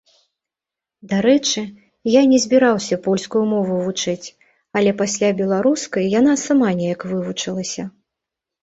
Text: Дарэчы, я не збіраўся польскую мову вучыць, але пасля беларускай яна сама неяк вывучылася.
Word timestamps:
Дарэчы, 1.11 1.61
я 2.11 2.21
не 2.31 2.39
збіраўся 2.47 2.95
польскую 3.09 3.43
мову 3.53 3.73
вучыць, 3.85 4.27
але 4.81 4.97
пасля 5.03 5.33
беларускай 5.45 6.13
яна 6.19 6.33
сама 6.47 6.69
неяк 6.83 7.01
вывучылася. 7.13 7.83